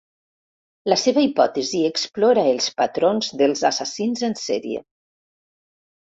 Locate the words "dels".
3.41-3.61